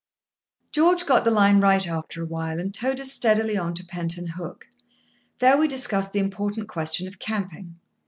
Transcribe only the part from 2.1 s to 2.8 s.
a while, and